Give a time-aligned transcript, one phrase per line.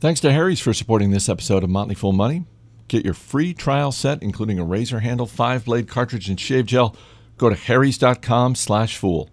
[0.00, 2.46] Thanks to Harry's for supporting this episode of Motley Fool Money.
[2.88, 6.96] Get your free trial set, including a razor handle, five blade cartridge, and shave gel.
[7.36, 9.28] Go to harrys.com slash fool.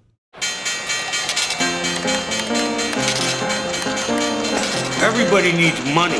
[5.01, 6.19] Everybody needs money.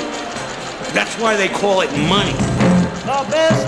[0.95, 2.31] That's why they call it money.
[2.31, 3.66] The best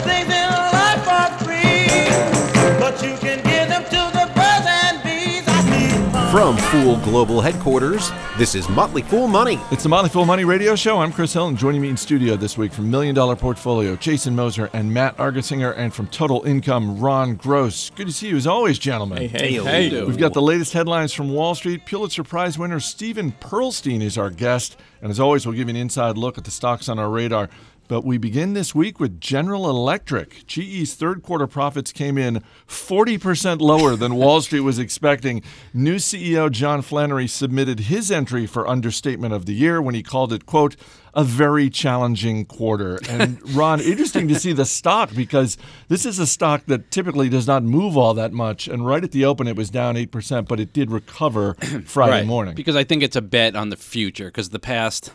[6.31, 9.59] From Fool Global Headquarters, this is Motley Fool Money.
[9.71, 10.99] It's the Motley Fool Money Radio Show.
[10.99, 14.35] I'm Chris Hill, and joining me in studio this week from Million Dollar Portfolio, Jason
[14.35, 17.89] Moser and Matt Argersinger, and from Total Income, Ron Gross.
[17.95, 19.27] Good to see you as always, gentlemen.
[19.27, 19.89] Hey, hey.
[19.89, 20.03] Hey.
[20.03, 21.87] We've got the latest headlines from Wall Street.
[21.87, 24.77] Pulitzer Prize winner Steven Pearlstein is our guest.
[25.01, 27.49] And as always, we'll give you an inside look at the stocks on our radar.
[27.89, 30.45] But we begin this week with General Electric.
[30.45, 35.41] GE's third quarter profits came in 40% lower than Wall Street was expecting.
[35.73, 40.31] New CEO John Flannery submitted his entry for understatement of the year when he called
[40.31, 40.75] it, quote,
[41.15, 42.99] a very challenging quarter.
[43.09, 47.47] And Ron, interesting to see the stock because this is a stock that typically does
[47.47, 48.67] not move all that much.
[48.67, 52.27] And right at the open, it was down 8%, but it did recover Friday Right.
[52.27, 52.53] morning.
[52.53, 55.11] Because I think it's a bet on the future because the past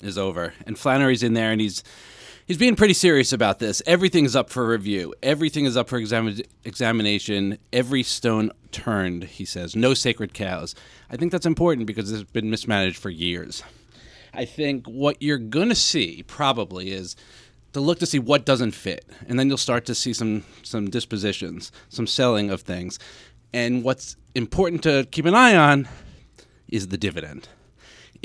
[0.00, 0.54] is over.
[0.66, 1.82] And Flannery's in there and he's
[2.46, 3.82] he's being pretty serious about this.
[3.86, 5.14] Everything's up for review.
[5.22, 7.58] Everything is up for exam- examination.
[7.72, 9.76] Every stone turned, he says.
[9.76, 10.74] No sacred cows.
[11.10, 13.62] I think that's important because it's been mismanaged for years.
[14.32, 17.16] I think what you're going to see probably is
[17.72, 20.88] to look to see what doesn't fit, and then you'll start to see some some
[20.88, 22.98] dispositions, some selling of things.
[23.52, 25.88] And what's important to keep an eye on
[26.68, 27.48] is the dividend.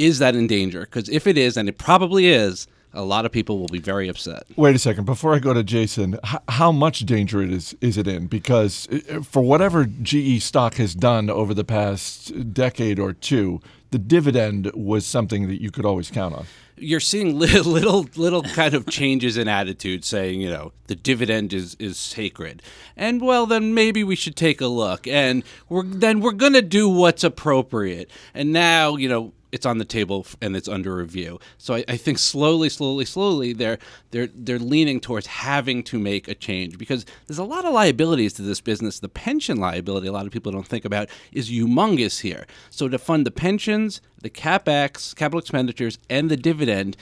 [0.01, 0.81] Is that in danger?
[0.81, 4.09] Because if it is, and it probably is, a lot of people will be very
[4.09, 4.43] upset.
[4.55, 5.05] Wait a second.
[5.05, 8.27] Before I go to Jason, h- how much danger it is is it in?
[8.27, 13.99] Because uh, for whatever GE stock has done over the past decade or two, the
[13.99, 16.45] dividend was something that you could always count on.
[16.77, 21.53] You're seeing little, little, little kind of changes in attitude, saying, you know, the dividend
[21.53, 22.61] is is sacred,
[22.97, 26.89] and well, then maybe we should take a look, and we're then we're gonna do
[26.89, 29.31] what's appropriate, and now, you know.
[29.51, 31.39] It's on the table and it's under review.
[31.57, 33.79] So I, I think slowly, slowly, slowly, they're
[34.11, 38.33] they're they're leaning towards having to make a change because there's a lot of liabilities
[38.33, 38.99] to this business.
[38.99, 42.45] The pension liability, a lot of people don't think about, is humongous here.
[42.69, 46.97] So to fund the pensions, the capex, capital expenditures, and the dividend,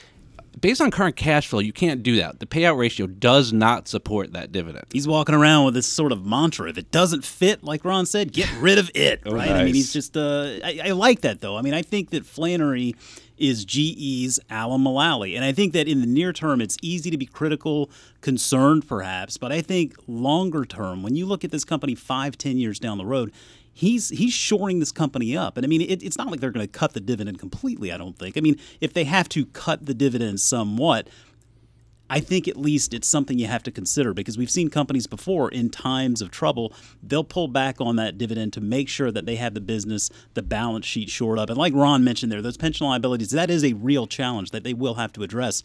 [0.60, 2.40] based on current cash flow, you can't do that.
[2.40, 4.86] The payout ratio does not support that dividend.
[4.92, 6.70] He's walking around with this sort of mantra.
[6.70, 9.22] If it doesn't fit, like Ron said, get rid of it.
[9.26, 9.50] right?
[9.50, 10.16] I mean, he's just.
[10.16, 11.58] Uh, I, I like that though.
[11.58, 12.96] I mean, I think that Flannery
[13.38, 17.18] is GE's Alan Mulally, and I think that in the near term, it's easy to
[17.18, 17.90] be critical,
[18.22, 22.58] concerned perhaps, but I think longer term, when you look at this company five, ten
[22.58, 23.32] years down the road.
[23.80, 26.68] He's he's shoring this company up, and I mean it, it's not like they're going
[26.68, 27.94] to cut the dividend completely.
[27.94, 28.36] I don't think.
[28.36, 31.08] I mean, if they have to cut the dividend somewhat,
[32.10, 35.50] I think at least it's something you have to consider because we've seen companies before
[35.50, 39.38] in times of trouble, they'll pull back on that dividend to make sure that they
[39.38, 41.50] have the business, the balance sheet shored up.
[41.50, 44.74] And like Ron mentioned there, those pension liabilities, that is a real challenge that they
[44.74, 45.64] will have to address.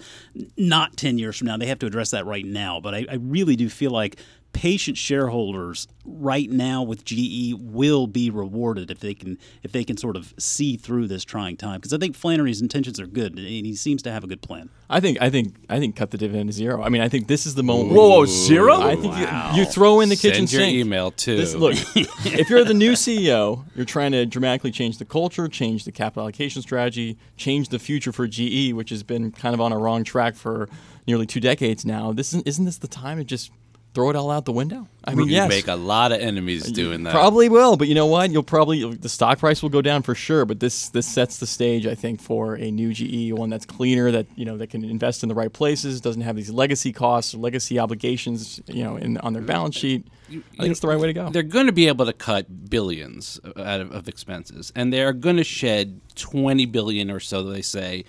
[0.57, 2.79] Not 10 years from now, they have to address that right now.
[2.79, 4.21] But I, I really do feel like
[4.55, 9.97] patient shareholders right now with GE will be rewarded if they can if they can
[9.97, 13.47] sort of see through this trying time because I think Flannery's intentions are good and
[13.47, 14.71] he seems to have a good plan.
[14.89, 16.83] I think I think I think cut the dividend to zero.
[16.83, 17.95] I mean, I think this is the moment.
[17.95, 18.81] Whoa, whoa, zero?
[18.81, 20.51] I think you, you throw in the kitchen sink.
[20.51, 20.87] Send your sink.
[20.87, 21.37] email too.
[21.37, 21.75] This, look,
[22.25, 26.23] if you're the new CEO, you're trying to dramatically change the culture, change the capital
[26.23, 30.05] allocation strategy, change the future for GE, which has been kind of on a wrong
[30.05, 30.69] track for
[31.07, 32.13] nearly two decades now.
[32.13, 33.51] This isn't, isn't this the time to just
[33.95, 34.89] throw it all out the window?
[35.07, 37.13] I mean, you yes, make a lot of enemies doing that.
[37.13, 38.31] Probably will, but you know what?
[38.31, 40.45] You'll probably the stock price will go down for sure.
[40.45, 44.11] But this this sets the stage, I think, for a new GE, one that's cleaner,
[44.11, 47.35] that you know that can invest in the right places, doesn't have these legacy costs
[47.35, 50.07] or legacy obligations, you know, in on their balance sheet.
[50.29, 51.29] I think it's the right way to go.
[51.29, 55.13] They're going to be able to cut billions uh, out of, of expenses, and they're
[55.13, 58.05] going to shed 20 billion or so, they say,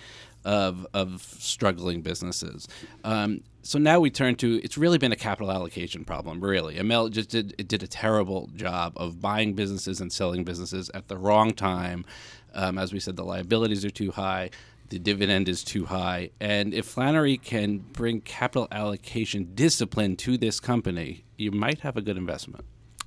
[0.46, 2.68] of of struggling businesses.
[3.04, 6.40] Um, so now we turn to it's really been a capital allocation problem.
[6.40, 10.88] Really, Immelt just did it did a terrible job of buying businesses and selling businesses
[10.94, 12.06] at the wrong time.
[12.54, 14.50] Um, as we said, the liabilities are too high.
[14.88, 16.30] The dividend is too high.
[16.40, 22.00] And if Flannery can bring capital allocation discipline to this company, you might have a
[22.00, 22.64] good investment.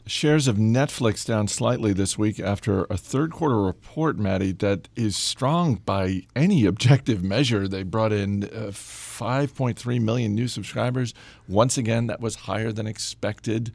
[0.09, 5.15] Shares of Netflix down slightly this week after a third quarter report, Maddie, that is
[5.15, 7.67] strong by any objective measure.
[7.67, 11.13] They brought in uh, 5.3 million new subscribers.
[11.47, 13.71] Once again, that was higher than expected.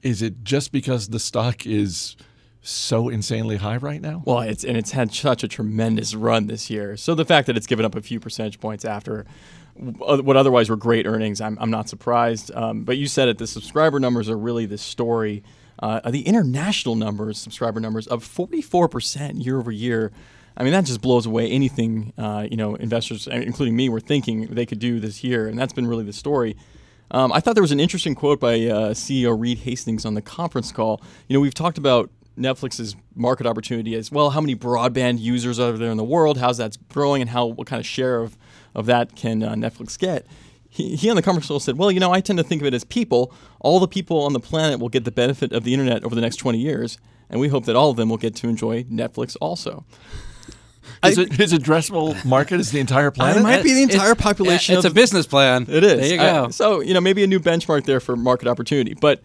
[0.00, 2.16] Is it just because the stock is
[2.62, 4.22] so insanely high right now?
[4.24, 6.96] Well, it's and it's had such a tremendous run this year.
[6.96, 9.26] So the fact that it's given up a few percentage points after
[9.74, 12.50] what otherwise were great earnings, I'm, I'm not surprised.
[12.54, 15.44] Um, but you said it, the subscriber numbers are really the story.
[15.78, 20.12] Uh, the international numbers, subscriber numbers, up 44% year over year.
[20.56, 24.46] I mean, that just blows away anything, uh, you know, investors, including me, were thinking
[24.46, 25.48] they could do this year.
[25.48, 26.56] And that's been really the story.
[27.10, 30.22] Um, I thought there was an interesting quote by uh, CEO Reed Hastings on the
[30.22, 31.02] conference call.
[31.28, 34.30] You know, we've talked about Netflix's market opportunity as well.
[34.30, 36.38] How many broadband users are there in the world?
[36.38, 38.36] How's that growing, and how what kind of share of
[38.74, 40.26] of that can uh, Netflix get?
[40.76, 42.66] He, he on the conference call said, "Well, you know, I tend to think of
[42.66, 43.32] it as people.
[43.60, 46.20] All the people on the planet will get the benefit of the internet over the
[46.20, 46.98] next 20 years,
[47.30, 49.84] and we hope that all of them will get to enjoy Netflix also."
[51.04, 53.38] Is it, his addressable market is the entire planet.
[53.38, 54.76] It might be the entire It's- population.
[54.76, 55.66] It's of, a business plan.
[55.68, 56.00] It is.
[56.00, 56.48] There you I- go.
[56.50, 59.20] so you know maybe a new benchmark there for market opportunity, but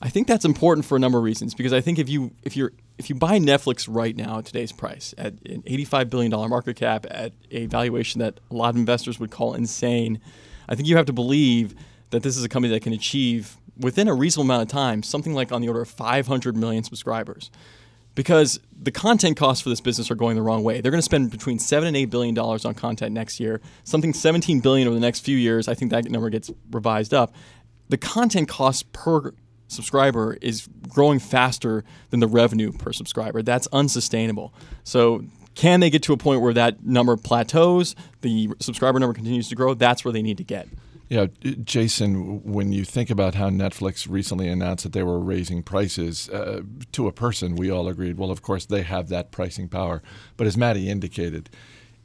[0.00, 2.56] I think that's important for a number of reasons because I think if you if
[2.56, 6.48] you're if you buy Netflix right now at today's price at an 85 billion dollar
[6.48, 10.20] market cap at a valuation that a lot of investors would call insane,
[10.68, 11.74] I think you have to believe
[12.10, 15.34] that this is a company that can achieve within a reasonable amount of time something
[15.34, 17.50] like on the order of 500 million subscribers
[18.18, 20.80] because the content costs for this business are going the wrong way.
[20.80, 24.12] They're going to spend between seven and eight billion dollars on content next year, something
[24.12, 25.68] 17 billion over the next few years.
[25.68, 27.32] I think that number gets revised up.
[27.90, 29.32] The content cost per
[29.68, 33.40] subscriber is growing faster than the revenue per subscriber.
[33.40, 34.52] That's unsustainable.
[34.82, 35.22] So
[35.58, 39.56] can they get to a point where that number plateaus, the subscriber number continues to
[39.56, 39.74] grow?
[39.74, 40.68] That's where they need to get.
[41.08, 41.26] Yeah,
[41.64, 46.62] Jason, when you think about how Netflix recently announced that they were raising prices uh,
[46.92, 50.00] to a person, we all agreed, well, of course, they have that pricing power.
[50.36, 51.50] But as Maddie indicated,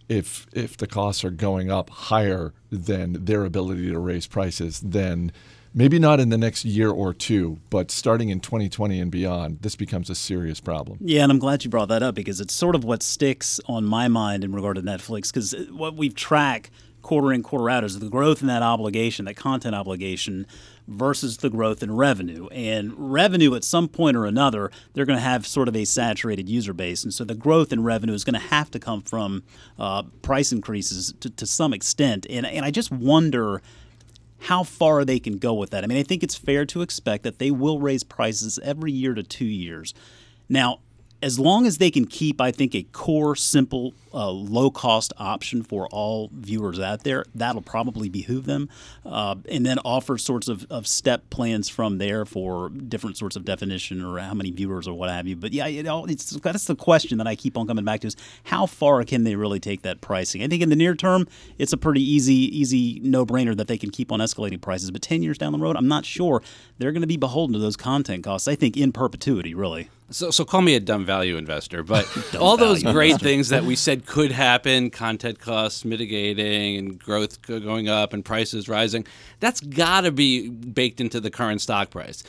[0.10, 5.32] if if the costs are going up higher than their ability to raise prices, then
[5.74, 9.76] maybe not in the next year or two, but starting in 2020 and beyond, this
[9.76, 10.98] becomes a serious problem.
[11.02, 13.86] Yeah, and I'm glad you brought that up because it's sort of what sticks on
[13.86, 16.70] my mind in regard to Netflix because what we've tracked
[17.04, 20.48] quarter in, quarter out is the growth in that obligation, that content obligation
[20.88, 22.48] versus the growth in revenue.
[22.48, 26.50] And revenue, at some point or another, they're going to have sort of a saturated
[26.50, 27.04] user base.
[27.04, 29.44] And so the growth in revenue is going to have to come from
[29.78, 32.26] uh, price increases to, to some extent.
[32.30, 33.62] And, and I just wonder
[34.44, 35.84] how far they can go with that.
[35.84, 39.14] I mean, I think it's fair to expect that they will raise prices every year
[39.14, 39.94] to two years.
[40.50, 40.80] Now,
[41.24, 45.64] as long as they can keep, I think, a core, simple, uh, low cost option
[45.64, 48.70] for all viewers out there, that'll probably behoove them.
[49.06, 53.46] Uh, and then offer sorts of, of step plans from there for different sorts of
[53.46, 55.38] definition or how many viewers or what have you.
[55.38, 58.08] But yeah, you know, it's, that's the question that I keep on coming back to
[58.08, 60.44] is how far can they really take that pricing?
[60.44, 61.26] I think in the near term,
[61.58, 64.92] it's a pretty easy, easy no brainer that they can keep on escalating prices.
[64.92, 66.44] But 10 years down the road, I'm not sure
[66.80, 69.90] they're going to be beholden to those content costs, I think, in perpetuity, really.
[70.10, 73.76] So, so call me a dumb value investor, but all those great things that we
[73.88, 79.06] said could happen content costs mitigating and growth going up and prices rising
[79.40, 82.24] that's got to be baked into the current stock price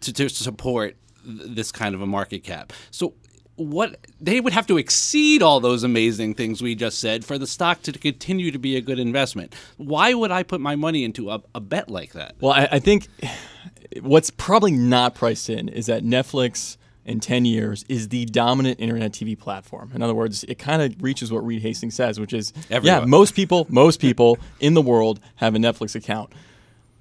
[0.00, 2.72] to, to support this kind of a market cap.
[2.90, 3.14] So,
[3.56, 7.46] what they would have to exceed all those amazing things we just said for the
[7.46, 9.54] stock to continue to be a good investment.
[9.76, 12.36] Why would I put my money into a, a bet like that?
[12.40, 13.08] Well, I, I think
[14.00, 16.78] what's probably not priced in is that Netflix
[17.10, 19.90] in 10 years is the dominant internet TV platform.
[19.94, 22.52] In other words, it kind of reaches what Reed Hastings says, which is
[22.82, 26.32] yeah, most people, most people in the world have a Netflix account.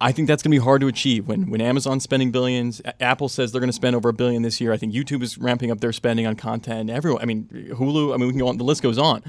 [0.01, 2.81] I think that's going to be hard to achieve when when Amazon's spending billions.
[2.85, 4.71] A- Apple says they're going to spend over a billion this year.
[4.71, 6.89] I think YouTube is ramping up their spending on content.
[6.89, 8.13] Everyone, I mean, Hulu.
[8.13, 8.57] I mean, we can go on.
[8.57, 9.23] The list goes on.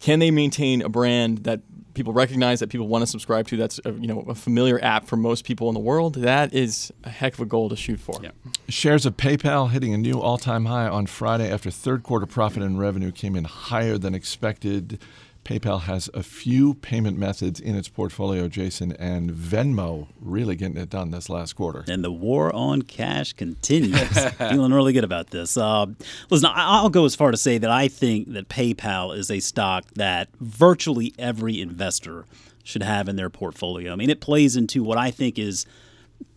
[0.00, 1.62] Can they maintain a brand that
[1.98, 3.56] people recognize that people want to subscribe to?
[3.56, 6.14] That's a, you know a familiar app for most people in the world.
[6.14, 8.20] That is a heck of a goal to shoot for.
[8.68, 12.62] Shares of PayPal hitting a new all time high on Friday after third quarter profit
[12.62, 15.02] and revenue came in higher than expected.
[15.48, 20.90] PayPal has a few payment methods in its portfolio, Jason, and Venmo really getting it
[20.90, 21.86] done this last quarter.
[21.88, 24.24] And the war on cash continues.
[24.34, 25.56] Feeling really good about this.
[25.56, 25.86] Uh,
[26.28, 29.86] listen, I'll go as far to say that I think that PayPal is a stock
[29.94, 32.26] that virtually every investor
[32.62, 33.90] should have in their portfolio.
[33.90, 35.64] I mean, it plays into what I think is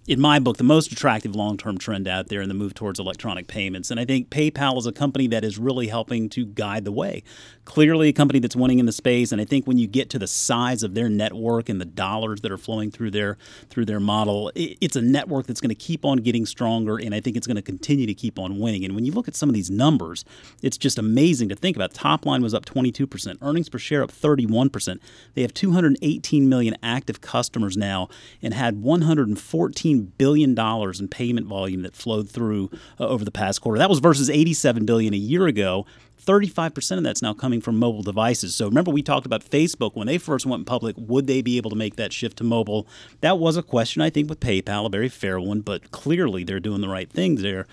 [0.07, 2.99] in my book, the most attractive long term trend out there in the move towards
[2.99, 3.91] electronic payments.
[3.91, 7.21] And I think PayPal is a company that is really helping to guide the way.
[7.65, 9.31] Clearly, a company that's winning in the space.
[9.31, 12.41] And I think when you get to the size of their network and the dollars
[12.41, 13.37] that are flowing through their
[13.69, 16.97] through their model, it's a network that's going to keep on getting stronger.
[16.97, 18.83] And I think it's going to continue to keep on winning.
[18.83, 20.25] And when you look at some of these numbers,
[20.63, 21.93] it's just amazing to think about.
[21.93, 24.99] Top line was up 22%, earnings per share up 31%.
[25.35, 28.09] They have 218 million active customers now
[28.41, 32.69] and had 114 $14 billion in payment volume that flowed through
[32.99, 33.79] uh, over the past quarter.
[33.79, 35.85] That was versus 87 billion a year ago.
[36.23, 38.53] 35% of that's now coming from mobile devices.
[38.53, 40.95] So remember, we talked about Facebook when they first went public.
[40.97, 42.87] Would they be able to make that shift to mobile?
[43.21, 46.59] That was a question, I think, with PayPal, a very fair one, but clearly they're
[46.59, 47.65] doing the right things there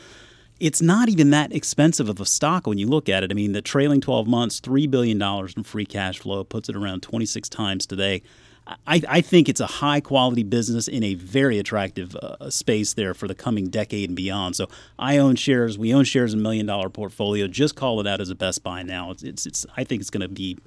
[0.60, 3.30] it's not even that expensive of a stock when you look at it.
[3.30, 5.22] I mean, the trailing 12 months, $3 billion
[5.56, 8.22] in free cash flow puts it around 26 times today.
[8.86, 13.14] I, I, think it's a high quality business in a very attractive uh, space there
[13.14, 14.56] for the coming decade and beyond.
[14.56, 15.78] So I own shares.
[15.78, 17.46] We own shares in a million dollar portfolio.
[17.46, 19.10] Just call it out as a best buy now.
[19.10, 20.58] It's, it's, it's I think it's going to be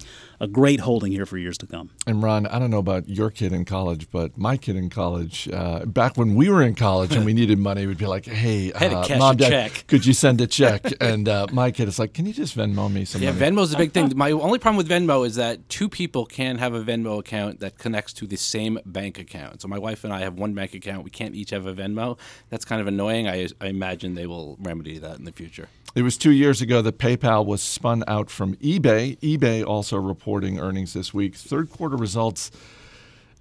[0.42, 1.92] a great holding here for years to come.
[2.08, 5.48] And Ron, I don't know about your kid in college, but my kid in college,
[5.54, 8.74] uh, back when we were in college and we needed money, we'd be like, "Hey,
[8.74, 9.86] uh, mom, dad, check.
[9.88, 12.92] could you send a check?" and uh, my kid is like, "Can you just Venmo
[12.92, 14.12] me some yeah, money?" Venmo's a big thing.
[14.16, 17.78] My only problem with Venmo is that two people can have a Venmo account that
[17.78, 19.62] connects to the same bank account.
[19.62, 21.04] So my wife and I have one bank account.
[21.04, 22.18] We can't each have a Venmo.
[22.50, 23.28] That's kind of annoying.
[23.28, 25.70] I, I imagine they will remedy that in the future.
[25.94, 29.20] It was two years ago that PayPal was spun out from eBay.
[29.20, 31.36] eBay also reporting earnings this week.
[31.36, 32.50] Third quarter results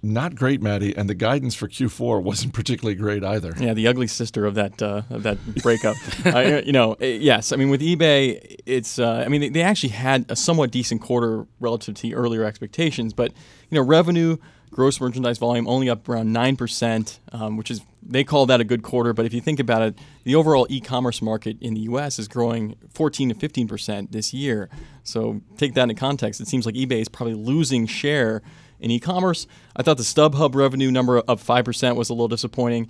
[0.03, 3.53] not great, Maddie, and the guidance for Q4 wasn't particularly great either.
[3.59, 5.95] Yeah, the ugly sister of that uh, of that breakup.
[6.25, 7.51] uh, you know, eh, yes.
[7.51, 8.97] I mean, with eBay, it's.
[8.97, 13.31] Uh, I mean, they actually had a somewhat decent quarter relative to earlier expectations, but
[13.69, 14.37] you know, revenue
[14.71, 18.81] gross merchandise volume only up around 9%, um, which is, they call that a good
[18.81, 19.13] quarter.
[19.13, 22.27] But if you think about it, the overall e commerce market in the US is
[22.27, 24.69] growing 14 to 15% this year.
[25.03, 26.39] So take that into context.
[26.41, 28.41] It seems like eBay is probably losing share
[28.79, 29.45] in e commerce.
[29.75, 32.89] I thought the StubHub revenue number up 5% was a little disappointing.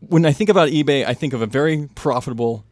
[0.00, 2.64] When I think about eBay, I think of a very profitable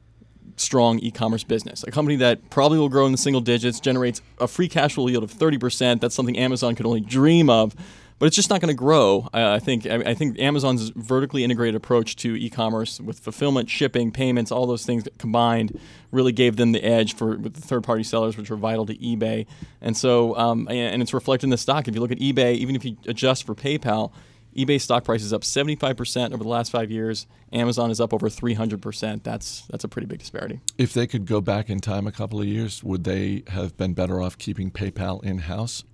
[0.57, 4.49] strong e-commerce business, a company that probably will grow in the single digits, generates a
[4.49, 6.01] free cash flow yield of 30%.
[6.01, 7.75] That's something Amazon could only dream of,
[8.19, 9.29] but it's just not going to grow.
[9.33, 14.53] I, I think I, think Amazon's vertically integrated approach to e-commerce with fulfillment, shipping, payments,
[14.53, 15.79] all those things combined
[16.13, 19.47] really gave them the edge for with the third-party sellers, which are vital to eBay.
[19.81, 21.89] And so, um, and it's reflected in the stock.
[21.89, 24.13] If you look at eBay, even if you adjust for PayPal
[24.57, 27.27] eBay stock price is up 75% over the last five years.
[27.53, 29.23] Amazon is up over 300%.
[29.23, 30.61] That's that's a pretty big disparity.
[30.77, 33.95] If they could go back in time a couple of years, would they have been
[33.95, 35.85] better off keeping PayPal in house?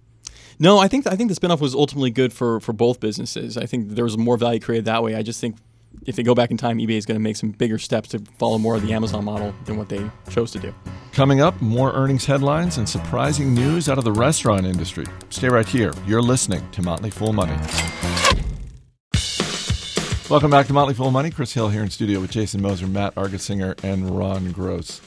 [0.59, 3.57] No, I think I think the spinoff was ultimately good for for both businesses.
[3.57, 5.15] I think there was more value created that way.
[5.15, 5.57] I just think
[6.07, 8.21] if they go back in time, eBay is going to make some bigger steps to
[8.39, 10.75] follow more of the Amazon model than what they chose to do.
[11.13, 15.07] Coming up, more earnings headlines and surprising news out of the restaurant industry.
[15.31, 15.93] Stay right here.
[16.07, 17.57] You're listening to Motley Fool Money.
[20.31, 21.31] Welcome back to Motley Fool Money.
[21.31, 25.01] Chris Hill here in studio with Jason Moser, Matt Argersinger, and Ron Gross.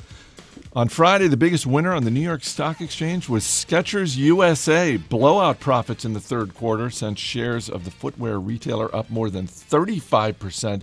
[0.73, 4.97] On Friday, the biggest winner on the New York Stock Exchange was Skechers USA.
[4.97, 9.45] Blowout profits in the third quarter sent shares of the footwear retailer up more than
[9.45, 10.81] 35%.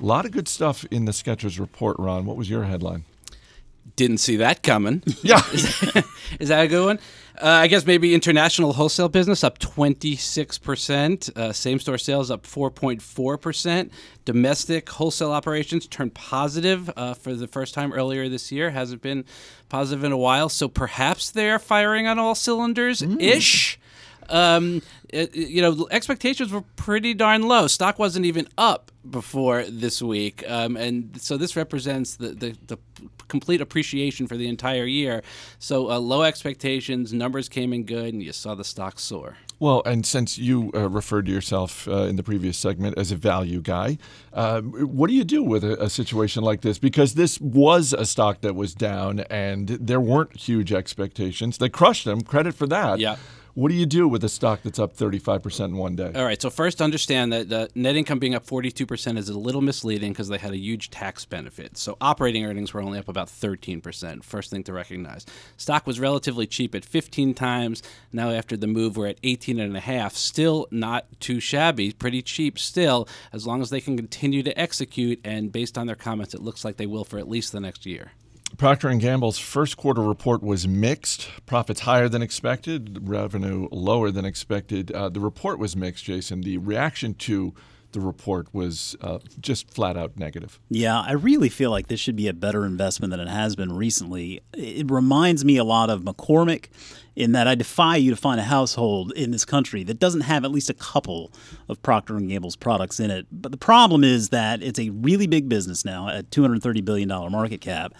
[0.00, 2.24] A lot of good stuff in the Skechers report, Ron.
[2.24, 3.04] What was your headline?
[3.96, 5.02] Didn't see that coming.
[5.20, 5.42] Yeah.
[5.52, 6.98] Is that a good one?
[7.36, 11.36] Uh, I guess maybe international wholesale business up 26%.
[11.36, 13.90] Uh, same store sales up 4.4%.
[14.24, 18.70] Domestic wholesale operations turned positive uh, for the first time earlier this year.
[18.70, 19.24] Hasn't been
[19.68, 20.48] positive in a while.
[20.48, 23.80] So perhaps they're firing on all cylinders ish.
[24.28, 27.66] Um, it, you know, expectations were pretty darn low.
[27.66, 32.78] Stock wasn't even up before this week, um, and so this represents the, the, the
[33.28, 35.22] complete appreciation for the entire year.
[35.58, 39.36] So uh, low expectations, numbers came in good, and you saw the stock soar.
[39.60, 43.16] Well, and since you uh, referred to yourself uh, in the previous segment as a
[43.16, 43.98] value guy,
[44.32, 46.78] uh, what do you do with a, a, situation like this?
[46.78, 51.58] Because this was a stock that was down, and there weren't huge expectations.
[51.58, 52.22] They crushed them.
[52.22, 52.98] Credit for that.
[52.98, 53.16] Yeah.
[53.54, 56.10] What do you do with a stock that's up 35% in one day?
[56.16, 56.42] All right.
[56.42, 60.26] So, first, understand that the net income being up 42% is a little misleading because
[60.26, 61.78] they had a huge tax benefit.
[61.78, 64.24] So, operating earnings were only up about 13%.
[64.24, 65.24] First thing to recognize.
[65.56, 67.80] Stock was relatively cheap at 15 times.
[68.12, 70.16] Now, after the move, we're at 18 and a half.
[70.16, 71.92] Still not too shabby.
[71.92, 75.20] Pretty cheap still, as long as they can continue to execute.
[75.22, 77.86] And based on their comments, it looks like they will for at least the next
[77.86, 78.10] year.
[78.56, 81.28] Procter & Gamble's first quarter report was mixed.
[81.44, 84.92] Profits higher than expected, revenue lower than expected.
[84.92, 86.42] Uh, the report was mixed, Jason.
[86.42, 87.52] The reaction to
[87.94, 90.60] the report was uh, just flat out negative.
[90.68, 93.74] Yeah, I really feel like this should be a better investment than it has been
[93.74, 94.42] recently.
[94.52, 96.66] It reminds me a lot of McCormick
[97.16, 100.44] in that I defy you to find a household in this country that doesn't have
[100.44, 101.32] at least a couple
[101.68, 103.26] of Procter & Gamble's products in it.
[103.30, 107.60] But the problem is that it's a really big business now at $230 billion market
[107.60, 107.94] cap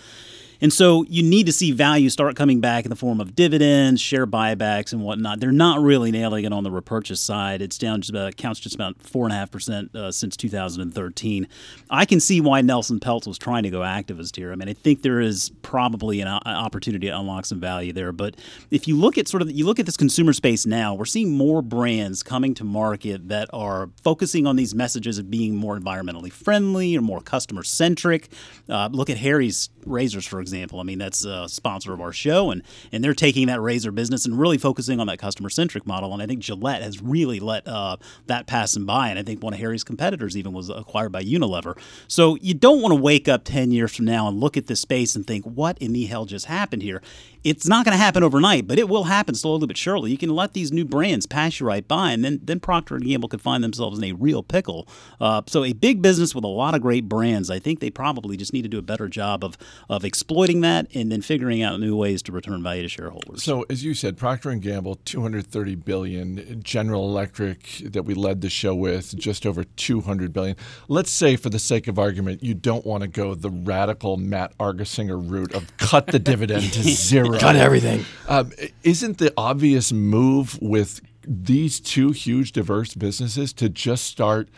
[0.65, 4.01] And so you need to see value start coming back in the form of dividends,
[4.01, 5.39] share buybacks, and whatnot.
[5.39, 7.61] They're not really nailing it on the repurchase side.
[7.61, 11.47] It's down just about counts just about four and a half percent uh, since 2013.
[11.91, 14.53] I can see why Nelson Peltz was trying to go activist here.
[14.53, 18.13] I mean, I think there is probably an, an opportunity to unlock some value there.
[18.13, 18.35] But
[18.71, 21.37] if you look at sort of you look at this consumer space now, we're seeing
[21.37, 26.33] more brands coming to market that are focusing on these messages of being more environmentally
[26.33, 28.31] friendly or more customer centric.
[28.67, 30.54] Uh, look at Harry's razors, for example.
[30.63, 34.25] I mean, that's a sponsor of our show, and and they're taking that razor business
[34.25, 36.13] and really focusing on that customer centric model.
[36.13, 37.97] And I think Gillette has really let uh,
[38.27, 39.09] that pass them by.
[39.09, 41.79] And I think one of Harry's competitors even was acquired by Unilever.
[42.09, 44.81] So you don't want to wake up ten years from now and look at this
[44.81, 47.03] space and think, what in the hell just happened here?
[47.45, 50.11] It's not going to happen overnight, but it will happen slowly but surely.
[50.11, 53.05] You can let these new brands pass you right by, and then then Procter and
[53.05, 54.89] Gamble could find themselves in a real pickle.
[55.21, 57.51] Uh, so a big business with a lot of great brands.
[57.51, 59.57] I think they probably just need to do a better job of
[59.89, 63.43] of exploiting that and then figuring out new ways to return value to shareholders.
[63.43, 66.63] So, as you said, Procter and Gamble, 230 billion.
[66.63, 70.57] General Electric, that we led the show with, just over 200 billion.
[70.89, 74.57] Let's say, for the sake of argument, you don't want to go the radical Matt
[74.59, 78.05] Argersinger route of cut the dividend to zero, cut everything.
[78.29, 84.49] Um, isn't the obvious move with these two huge, diverse businesses to just start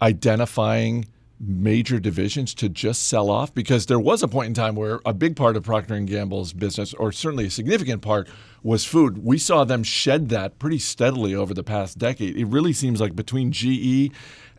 [0.00, 1.06] identifying?
[1.38, 5.12] major divisions to just sell off because there was a point in time where a
[5.12, 8.28] big part of Procter and Gamble's business or certainly a significant part
[8.66, 9.24] was food.
[9.24, 12.36] We saw them shed that pretty steadily over the past decade.
[12.36, 14.10] It really seems like between GE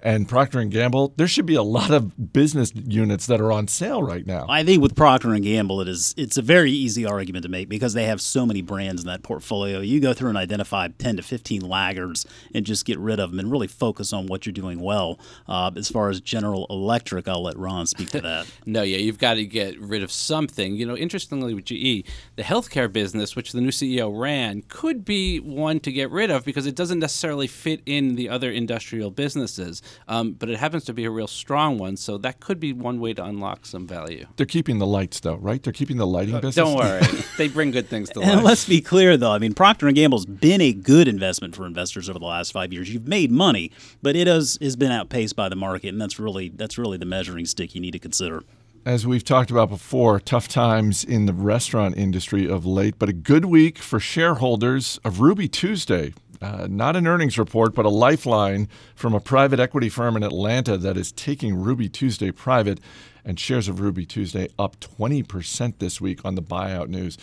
[0.01, 3.67] and Procter and Gamble, there should be a lot of business units that are on
[3.67, 4.45] sale right now.
[4.47, 7.67] I think with Procter and Gamble, it is it's a very easy argument to make
[7.67, 9.79] because they have so many brands in that portfolio.
[9.79, 13.39] You go through and identify ten to fifteen laggards and just get rid of them
[13.39, 15.19] and really focus on what you're doing well.
[15.47, 18.47] Uh, as far as General Electric, I'll let Ron speak to that.
[18.65, 20.75] no, yeah, you've got to get rid of something.
[20.75, 25.39] You know, interestingly with GE, the healthcare business, which the new CEO ran, could be
[25.39, 29.81] one to get rid of because it doesn't necessarily fit in the other industrial businesses
[30.07, 32.99] um, but it happens to be a real strong one, so that could be one
[32.99, 34.25] way to unlock some value.
[34.35, 35.61] They're keeping the lights, though, right?
[35.61, 36.55] They're keeping the lighting uh, business.
[36.55, 37.01] Don't worry,
[37.37, 38.29] they bring good things to life.
[38.29, 39.31] And let's be clear, though.
[39.31, 42.73] I mean, Procter and Gamble's been a good investment for investors over the last five
[42.73, 42.91] years.
[42.93, 46.49] You've made money, but it has has been outpaced by the market, and that's really
[46.49, 48.43] that's really the measuring stick you need to consider
[48.87, 53.13] as we've talked about before, tough times in the restaurant industry of late, but a
[53.13, 56.13] good week for shareholders of Ruby Tuesday.
[56.41, 60.77] Uh, not an earnings report, but a lifeline from a private equity firm in Atlanta
[60.77, 62.79] that is taking Ruby Tuesday private,
[63.25, 67.17] and shares of Ruby Tuesday up 20% this week on the buyout news.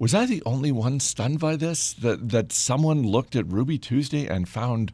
[0.00, 1.92] Was I the only one stunned by this?
[1.92, 4.90] That that someone looked at Ruby Tuesday and found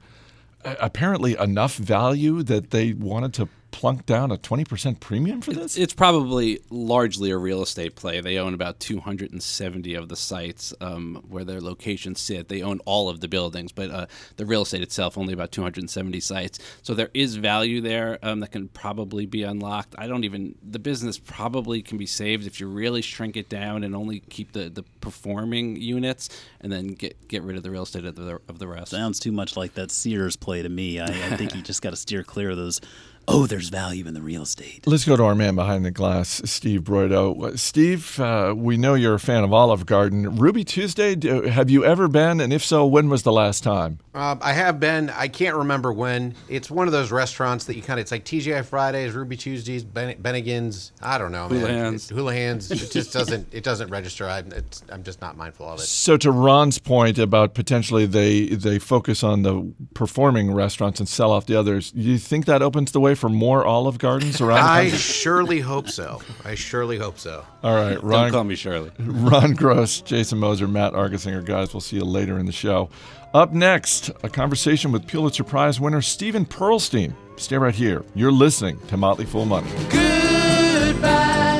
[0.62, 5.76] uh, apparently enough value that they wanted to plunk down a 20% premium for this?
[5.76, 8.20] It's probably largely a real estate play.
[8.20, 12.48] They own about 270 of the sites um, where their locations sit.
[12.48, 14.06] They own all of the buildings, but uh,
[14.36, 16.60] the real estate itself only about 270 sites.
[16.82, 19.94] So there is value there um, that can probably be unlocked.
[19.98, 23.82] I don't even, the business probably can be saved if you really shrink it down
[23.82, 26.28] and only keep the, the performing units
[26.60, 28.90] and then get, get rid of the real estate of the, of the rest.
[28.90, 31.00] Sounds too much like that Sears play to me.
[31.00, 32.80] I, I think you just got to steer clear of those
[33.28, 34.86] oh, there's value in the real estate.
[34.86, 37.58] Let's go to our man behind the glass, Steve Broido.
[37.58, 40.36] Steve, uh, we know you're a fan of Olive Garden.
[40.36, 42.40] Ruby Tuesday, do, have you ever been?
[42.40, 43.98] And if so, when was the last time?
[44.14, 45.08] Uh, I have been.
[45.10, 46.34] I can't remember when.
[46.48, 49.84] It's one of those restaurants that you kind of, it's like TGI Fridays, Ruby Tuesdays,
[49.84, 50.92] ben, Bennigan's.
[51.00, 51.60] I don't know, man.
[51.60, 52.10] Houlihan's.
[52.10, 52.70] It, Houlihan's.
[52.70, 54.26] it just doesn't, it doesn't register.
[54.28, 54.42] I,
[54.90, 55.84] I'm just not mindful of it.
[55.84, 61.32] So to Ron's point about potentially they, they focus on the performing restaurants and sell
[61.32, 64.58] off the others, do you think that opens the way for more Olive Gardens around?
[64.58, 66.20] I surely hope so.
[66.44, 67.44] I surely hope so.
[67.62, 68.24] All right, Ron.
[68.24, 68.90] Don't call me Shirley.
[68.98, 71.72] Ron Gross, Jason Moser, Matt Argersinger, guys.
[71.72, 72.88] We'll see you later in the show.
[73.34, 77.14] Up next, a conversation with Pulitzer Prize winner Steven Pearlstein.
[77.36, 78.04] Stay right here.
[78.14, 79.70] You're listening to Motley Fool Money.
[79.90, 81.51] Goodbye,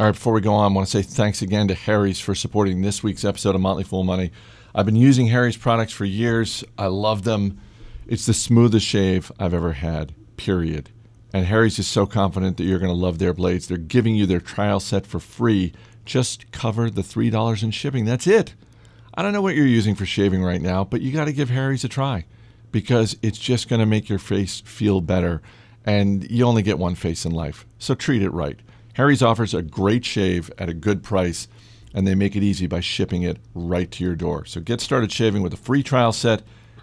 [0.00, 2.34] All right, before we go on, I want to say thanks again to Harry's for
[2.34, 4.30] supporting this week's episode of Motley Fool Money.
[4.74, 6.64] I've been using Harry's products for years.
[6.78, 7.60] I love them.
[8.06, 10.88] It's the smoothest shave I've ever had, period.
[11.34, 13.68] And Harry's is so confident that you're going to love their blades.
[13.68, 15.74] They're giving you their trial set for free.
[16.06, 18.06] Just cover the $3 in shipping.
[18.06, 18.54] That's it.
[19.12, 21.50] I don't know what you're using for shaving right now, but you got to give
[21.50, 22.24] Harry's a try
[22.72, 25.42] because it's just going to make your face feel better.
[25.84, 27.66] And you only get one face in life.
[27.78, 28.58] So treat it right.
[28.94, 31.48] Harry's offers a great shave at a good price,
[31.94, 34.44] and they make it easy by shipping it right to your door.
[34.44, 36.42] So get started shaving with a free trial set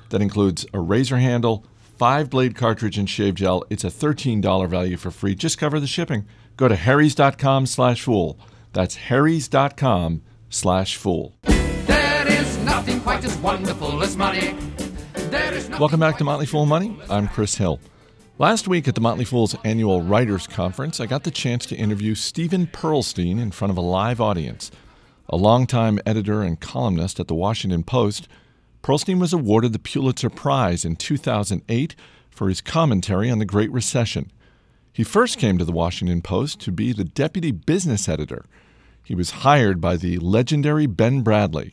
[0.09, 1.65] that includes a razor handle
[1.97, 3.63] five blade cartridge and shave gel.
[3.69, 5.35] It's a $13 value for free.
[5.35, 6.25] Just cover the shipping.
[6.55, 8.39] Go to harrys.com slash fool.
[8.73, 11.35] That's harrys.com slash fool.
[11.43, 14.55] There is nothing quite as wonderful as money.
[15.13, 16.97] There is Welcome back to Motley Fool Money.
[17.09, 17.79] I'm Chris Hill.
[18.39, 22.13] Last week at the Motley Fool's annual Writers Conference, I got the chance to interview
[22.13, 24.69] Steven Pearlstein in front of a live audience.
[25.27, 28.27] A longtime editor and columnist at the Washington Post,
[28.83, 31.95] Pearlstein was awarded the Pulitzer Prize in 2008
[32.29, 34.31] for his commentary on the Great Recession.
[34.93, 38.45] He first came to the Washington Post to be the deputy business editor.
[39.03, 41.71] He was hired by the legendary Ben Bradlee.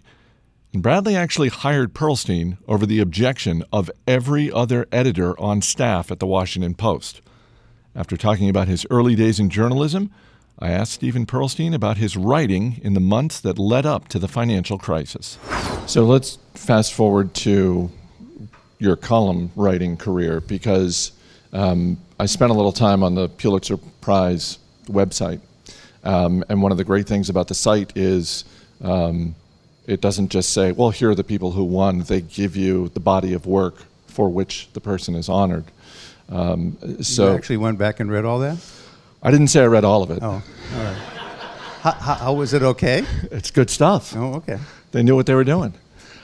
[0.82, 6.26] Bradlee actually hired Pearlstein over the objection of every other editor on staff at the
[6.26, 7.20] Washington Post.
[7.94, 10.10] After talking about his early days in journalism,
[10.58, 14.26] I asked Steven Pearlstein about his writing in the months that led up to the
[14.26, 15.38] financial crisis.
[15.86, 17.88] So let's fast forward to
[18.80, 21.12] your column writing career because
[21.52, 25.40] um, I spent a little time on the Pulitzer Prize website.
[26.02, 28.44] Um, and one of the great things about the site is
[28.82, 29.36] um,
[29.86, 32.00] it doesn't just say, well, here are the people who won.
[32.00, 35.64] They give you the body of work for which the person is honored.
[36.28, 38.56] Um, so you actually went back and read all that?
[39.22, 40.20] I didn't say I read all of it.
[40.22, 40.96] Oh, all right.
[41.80, 43.04] How, how, how was it okay?
[43.30, 44.14] It's good stuff.
[44.16, 44.58] Oh, okay.
[44.92, 45.74] They knew what they were doing.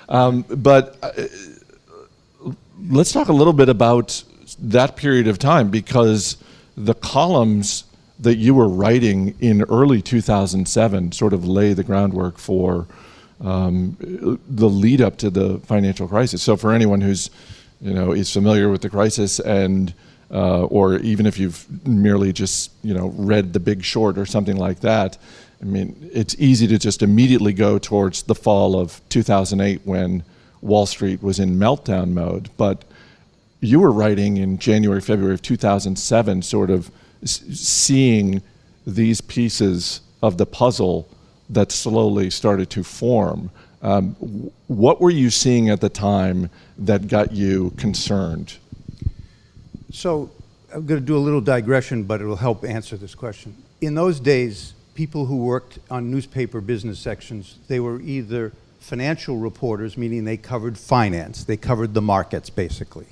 [0.08, 1.12] Um, but uh,
[2.88, 4.22] let's talk a little bit about
[4.58, 6.36] that period of time because
[6.76, 7.84] the columns
[8.18, 12.86] that you were writing in early 2007 sort of lay the groundwork for
[13.40, 13.96] um,
[14.48, 16.42] the lead up to the financial crisis.
[16.42, 17.30] So for anyone who's
[17.80, 19.94] you know is familiar with the crisis and
[20.30, 24.56] uh, or even if you've merely just you know read The Big Short or something
[24.56, 25.18] like that,
[25.60, 30.22] I mean it's easy to just immediately go towards the fall of 2008 when
[30.62, 32.50] Wall Street was in meltdown mode.
[32.56, 32.84] But
[33.60, 36.90] you were writing in January, February of 2007, sort of
[37.24, 38.42] seeing
[38.86, 41.08] these pieces of the puzzle
[41.50, 43.50] that slowly started to form.
[43.82, 48.56] Um, what were you seeing at the time that got you concerned?
[49.92, 50.30] So
[50.72, 53.56] I'm going to do a little digression, but it will help answer this question.
[53.80, 59.96] In those days, people who worked on newspaper business sections, they were either financial reporters,
[59.96, 63.06] meaning they covered finance, they covered the markets basically.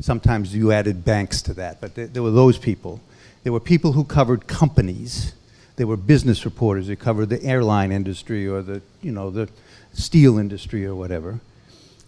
[0.00, 3.00] Sometimes you added banks to that, but there, there were those people.
[3.44, 5.34] There were people who covered companies.
[5.82, 9.48] They were business reporters who covered the airline industry or the, you know, the
[9.92, 11.40] steel industry or whatever.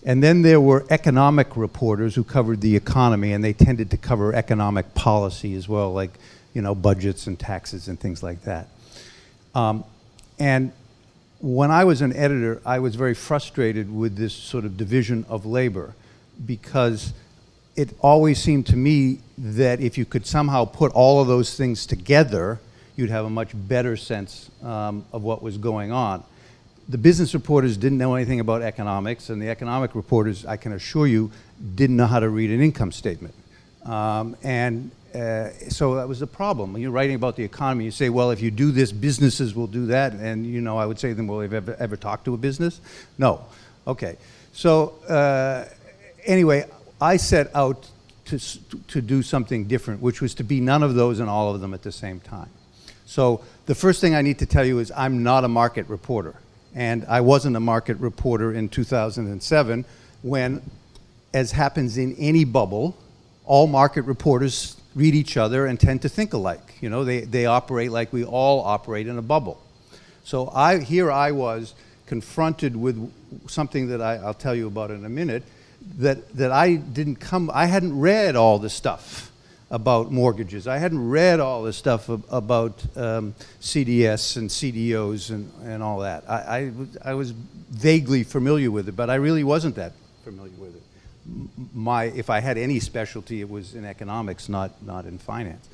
[0.04, 4.32] And then there were economic reporters who covered the economy, and they tended to cover
[4.32, 6.12] economic policy as well, like
[6.52, 8.68] you know budgets and taxes and things like that.
[9.56, 9.82] Um,
[10.38, 10.70] and
[11.40, 15.46] when I was an editor, I was very frustrated with this sort of division of
[15.46, 15.96] labor
[16.46, 17.12] because
[17.74, 21.86] it always seemed to me that if you could somehow put all of those things
[21.86, 22.60] together,
[22.96, 26.24] you'd have a much better sense um, of what was going on
[26.88, 31.06] the business reporters didn't know anything about economics, and the economic reporters, I can assure
[31.06, 31.30] you,
[31.74, 33.34] didn't know how to read an income statement.
[33.84, 36.72] Um, and uh, so that was the problem.
[36.72, 39.66] When you're writing about the economy, you say, well, if you do this, businesses will
[39.66, 40.12] do that.
[40.12, 42.34] And, you know, I would say to them, well, have you ever, ever talked to
[42.34, 42.80] a business?
[43.16, 43.44] No.
[43.86, 44.16] Okay.
[44.52, 45.66] So, uh,
[46.24, 46.68] anyway,
[47.00, 47.88] I set out
[48.26, 51.60] to, to do something different, which was to be none of those and all of
[51.60, 52.50] them at the same time.
[53.06, 56.34] So the first thing I need to tell you is I'm not a market reporter.
[56.74, 59.84] And I wasn't a market reporter in 2007
[60.22, 60.62] when,
[61.32, 62.96] as happens in any bubble,
[63.44, 66.74] all market reporters read each other and tend to think alike.
[66.80, 69.60] You know, they, they operate like we all operate in a bubble.
[70.24, 71.74] So I, here I was
[72.06, 73.12] confronted with
[73.48, 75.42] something that I, I'll tell you about in a minute,
[75.98, 79.30] that, that I didn't come, I hadn't read all the stuff
[79.70, 80.66] about mortgages.
[80.66, 86.00] I hadn't read all this stuff ab- about um, CDS and CDOs and, and all
[86.00, 86.24] that.
[86.28, 90.52] I, I, was- I was vaguely familiar with it, but I really wasn't that familiar
[90.58, 90.82] with it.
[91.74, 95.66] My, if I had any specialty, it was in economics, not, not in finance.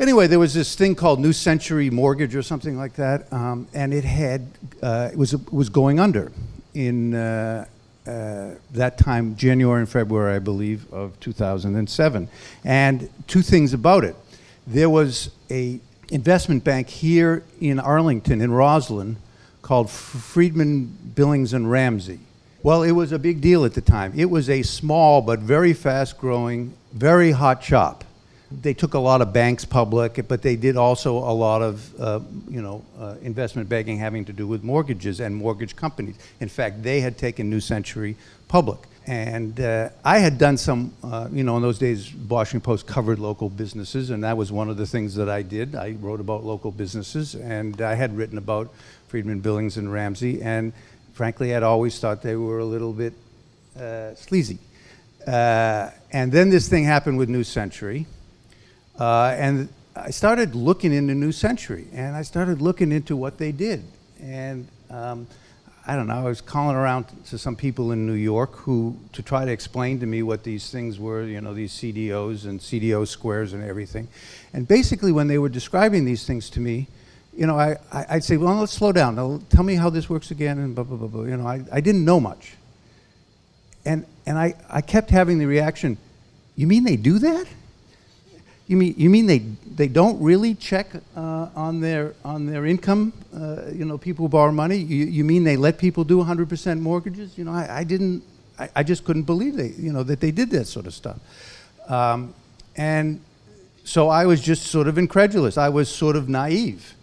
[0.00, 3.94] Anyway, there was this thing called New Century Mortgage or something like that, um, and
[3.94, 4.44] it had
[4.82, 6.32] uh, it was was going under
[6.74, 7.64] in uh,
[8.06, 12.28] uh, that time, January and February, I believe, of 2007.
[12.64, 14.16] And two things about it:
[14.66, 19.16] there was a investment bank here in Arlington, in Rosslyn,
[19.62, 22.20] called Friedman, Billings and Ramsey.
[22.62, 24.12] Well, it was a big deal at the time.
[24.16, 28.04] It was a small but very fast-growing, very hot shop
[28.50, 32.20] they took a lot of banks public, but they did also a lot of, uh,
[32.48, 36.16] you know, uh, investment banking having to do with mortgages and mortgage companies.
[36.40, 38.16] In fact, they had taken New Century
[38.48, 38.78] public.
[39.06, 43.18] and uh, I had done some, uh, you know, in those days, Washington Post covered
[43.18, 45.74] local businesses, and that was one of the things that I did.
[45.74, 48.72] I wrote about local businesses, and I had written about
[49.08, 50.72] Friedman, Billings, and Ramsey, and
[51.12, 53.12] frankly, I'd always thought they were a little bit
[53.78, 54.58] uh, sleazy.
[55.26, 58.06] Uh, and then this thing happened with New Century,
[58.98, 63.52] uh, and I started looking into New Century, and I started looking into what they
[63.52, 63.84] did,
[64.20, 65.26] and um,
[65.86, 66.14] I don't know.
[66.14, 70.00] I was calling around to some people in New York who to try to explain
[70.00, 71.24] to me what these things were.
[71.24, 74.08] You know, these CDOs and CDO squares and everything.
[74.54, 76.88] And basically, when they were describing these things to me,
[77.36, 79.16] you know, I, I would say, well, let's slow down.
[79.16, 81.24] Now, tell me how this works again, and blah blah blah blah.
[81.24, 82.54] You know, I, I didn't know much.
[83.84, 85.98] And and I, I kept having the reaction,
[86.56, 87.46] you mean they do that?
[88.66, 89.40] You mean you mean they
[89.74, 93.12] they don't really check uh, on their on their income?
[93.34, 94.76] Uh, you know, people borrow money.
[94.76, 97.36] You, you mean they let people do 100% mortgages?
[97.36, 98.22] You know, I, I didn't.
[98.58, 101.18] I, I, just couldn't believe they you know that they did that sort of stuff.
[101.88, 102.32] Um,
[102.76, 103.20] and
[103.84, 105.58] so I was just sort of incredulous.
[105.58, 106.94] I was sort of naive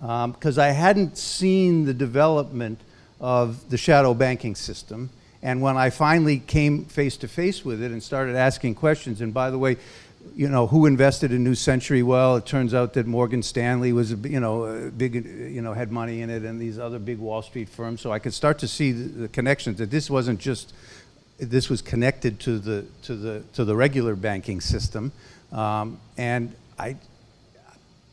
[0.00, 2.80] because um, I hadn't seen the development
[3.20, 5.10] of the shadow banking system.
[5.42, 9.32] And when I finally came face to face with it and started asking questions, and
[9.32, 9.76] by the way,
[10.34, 12.02] you know, who invested in New Century?
[12.02, 16.22] Well, it turns out that Morgan Stanley was, you know, big, you know, had money
[16.22, 18.00] in it, and these other big Wall Street firms.
[18.00, 20.72] So I could start to see the, the connections that this wasn't just,
[21.38, 25.12] this was connected to the to the to the regular banking system,
[25.52, 26.96] um, and I,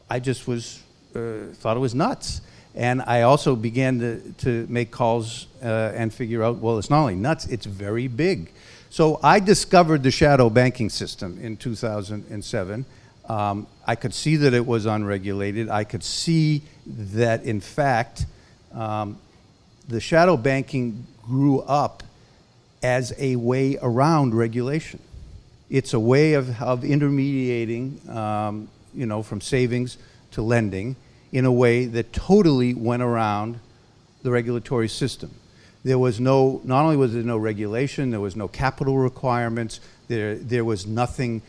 [0.10, 0.82] I just was
[1.15, 2.41] uh, thought it was nuts.
[2.78, 6.99] And I also began to, to make calls uh, and figure out, well, it's not
[6.99, 8.51] only nuts, it's very big.
[8.89, 12.86] So I discovered the shadow banking system in 2007.
[13.28, 15.69] Um, I could see that it was unregulated.
[15.69, 18.26] I could see that, in fact,
[18.71, 19.17] um,
[19.88, 22.04] the shadow banking grew up
[22.84, 25.00] as a way around regulation.
[25.69, 29.98] It's a way of, of intermediating, um, you know, from savings
[30.32, 30.95] to lending
[31.32, 33.60] in a way that totally went around
[34.21, 35.32] the regulatory system.
[35.86, 40.34] There was no, not only was there no regulation, there was no capital requirements, there,
[40.34, 41.43] there was nothing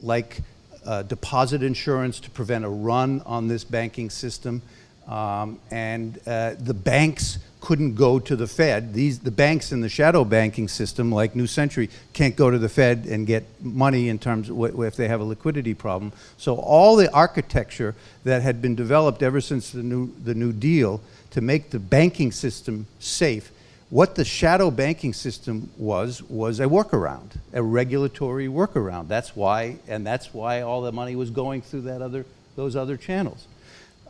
[0.00, 0.42] like
[0.86, 4.62] uh, deposit insurance to prevent a run on this banking system.
[5.08, 8.94] Um, and uh, the banks couldn't go to the Fed.
[8.94, 12.68] These, the banks in the shadow banking system, like New Century, can't go to the
[12.68, 16.12] Fed and get money in terms if they have a liquidity problem.
[16.36, 21.00] So all the architecture that had been developed ever since the New, the new Deal
[21.32, 23.50] to make the banking system safe
[23.90, 29.08] what the shadow banking system was was a workaround, a regulatory workaround.
[29.08, 32.24] That's why, and that's why all the money was going through that other,
[32.54, 33.46] those other channels.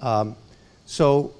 [0.00, 0.36] Um,
[0.84, 1.32] so,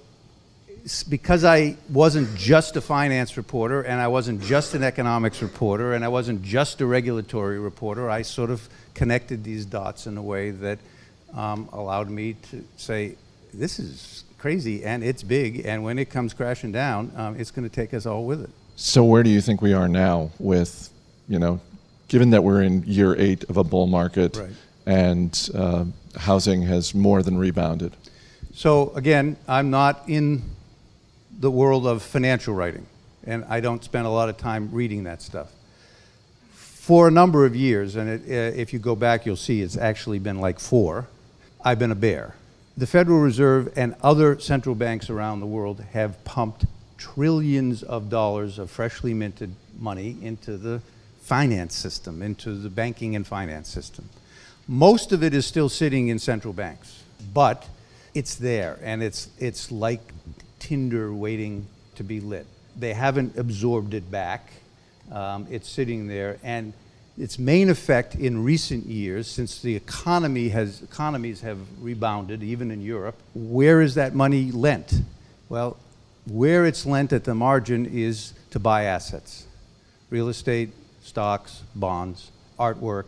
[1.11, 6.03] because I wasn't just a finance reporter, and I wasn't just an economics reporter, and
[6.03, 10.51] I wasn't just a regulatory reporter, I sort of connected these dots in a way
[10.51, 10.79] that
[11.35, 13.17] um, allowed me to say,
[13.53, 17.69] "This is crazy and it's big, and when it comes crashing down, um, it's going
[17.69, 18.51] to take us all with it.
[18.75, 20.91] So, where do you think we are now with,
[21.29, 21.61] you know,
[22.09, 24.51] given that we're in year eight of a bull market right.
[24.87, 25.85] and uh,
[26.17, 27.95] housing has more than rebounded?
[28.55, 30.43] So, again, I'm not in
[31.39, 32.87] the world of financial writing,
[33.25, 35.53] and I don't spend a lot of time reading that stuff.
[36.55, 39.77] For a number of years, and it, uh, if you go back, you'll see it's
[39.77, 41.07] actually been like four,
[41.63, 42.35] I've been a bear
[42.81, 46.65] the Federal Reserve and other central banks around the world have pumped
[46.97, 50.81] trillions of dollars of freshly minted money into the
[51.21, 54.09] finance system, into the banking and finance system.
[54.67, 57.03] Most of it is still sitting in central banks,
[57.35, 57.69] but
[58.15, 60.01] it's there and it's, it's like
[60.59, 61.67] tinder waiting
[61.97, 62.47] to be lit.
[62.79, 64.55] They haven't absorbed it back.
[65.13, 66.73] Um, it's sitting there and
[67.21, 72.81] its main effect in recent years, since the economy has, economies have rebounded, even in
[72.81, 75.03] Europe, where is that money lent?
[75.51, 75.77] Well,
[76.27, 79.47] where it's lent at the margin is to buy assets
[80.09, 80.71] real estate,
[81.03, 83.05] stocks, bonds, artwork.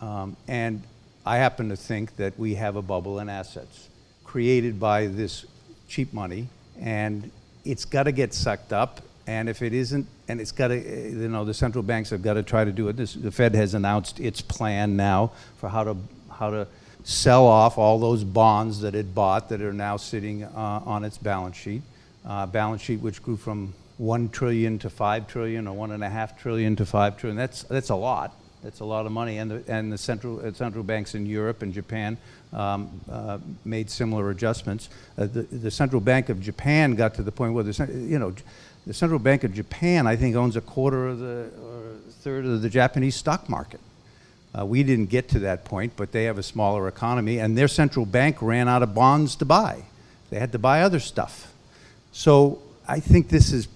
[0.00, 0.82] Um, and
[1.26, 3.88] I happen to think that we have a bubble in assets
[4.24, 5.44] created by this
[5.86, 6.48] cheap money,
[6.80, 7.30] and
[7.64, 11.28] it's got to get sucked up and if it isn't, and it's got to, you
[11.28, 12.96] know, the central banks have got to try to do it.
[12.96, 15.96] This, the Fed has announced its plan now for how to
[16.30, 16.66] how to
[17.04, 21.18] sell off all those bonds that it bought that are now sitting uh, on its
[21.18, 21.82] balance sheet.
[22.24, 26.08] Uh, balance sheet which grew from one trillion to five trillion, or one and a
[26.08, 27.36] half trillion to five trillion.
[27.36, 28.34] That's that's a lot.
[28.62, 29.38] That's a lot of money.
[29.38, 32.16] And the and the central uh, central banks in Europe and Japan
[32.52, 34.88] um, uh, made similar adjustments.
[35.18, 38.34] Uh, the, the central bank of Japan got to the point where the you know
[38.86, 42.44] The Central Bank of Japan, I think, owns a quarter of the or a third
[42.44, 43.80] of the Japanese stock market.
[44.56, 47.66] Uh, we didn't get to that point, but they have a smaller economy, and their
[47.66, 49.82] central bank ran out of bonds to buy.
[50.30, 51.52] They had to buy other stuff.
[52.12, 53.68] So I think this is,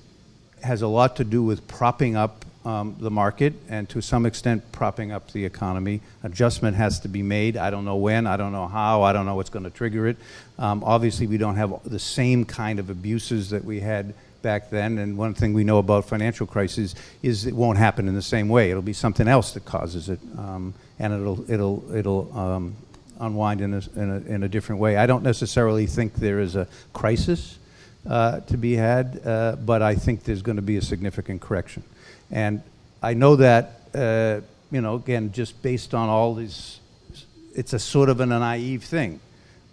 [0.63, 4.71] has a lot to do with propping up um, the market and to some extent
[4.73, 6.01] propping up the economy.
[6.23, 7.57] Adjustment has to be made.
[7.57, 10.07] I don't know when, I don't know how, I don't know what's going to trigger
[10.07, 10.19] it.
[10.59, 14.99] Um, obviously, we don't have the same kind of abuses that we had back then.
[14.99, 18.49] And one thing we know about financial crises is it won't happen in the same
[18.49, 18.71] way.
[18.71, 22.77] It'll be something else that causes it, um, and it'll it'll it'll um,
[23.21, 24.97] unwind in a, in, a, in a different way.
[24.97, 27.59] I don't necessarily think there is a crisis
[28.09, 31.83] uh, to be had, uh, but I think there's going to be a significant correction.
[32.31, 32.63] And
[33.03, 36.81] I know that, uh, you know, again, just based on all these,
[37.55, 39.21] it's a sort of an, a naive thing.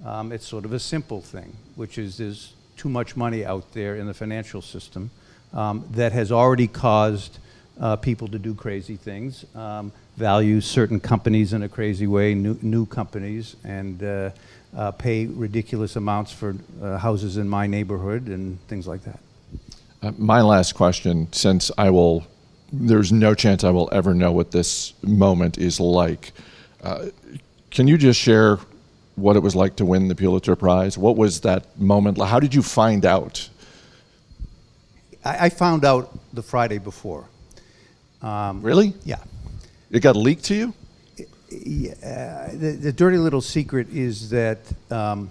[0.05, 3.95] Um, it's sort of a simple thing, which is there's too much money out there
[3.95, 5.11] in the financial system
[5.53, 7.39] um, that has already caused
[7.79, 12.57] uh, people to do crazy things, um, value certain companies in a crazy way, new,
[12.61, 14.29] new companies, and uh,
[14.75, 19.19] uh, pay ridiculous amounts for uh, houses in my neighborhood and things like that.
[20.01, 22.25] Uh, my last question, since I will,
[22.71, 26.31] there's no chance I will ever know what this moment is like.
[26.83, 27.07] Uh,
[27.71, 28.59] can you just share
[29.15, 30.97] what it was like to win the Pulitzer Prize?
[30.97, 32.17] What was that moment?
[32.21, 33.49] How did you find out?
[35.23, 37.25] I, I found out the Friday before.
[38.21, 38.93] Um, really?
[39.03, 39.19] Yeah.
[39.91, 40.73] It got leaked to you?
[41.49, 44.57] Yeah, the, the dirty little secret is that
[44.91, 45.29] um,